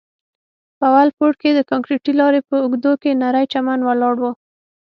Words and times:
په 0.77 0.83
اول 0.91 1.09
پوړ 1.17 1.31
کښې 1.39 1.51
د 1.55 1.59
کانکريټي 1.69 2.13
لارې 2.21 2.39
په 2.49 2.55
اوږدو 2.63 2.91
کښې 3.01 3.13
نرى 3.21 3.43
چمن 3.53 3.79
ولاړ 3.83 4.15
و. 4.19 4.23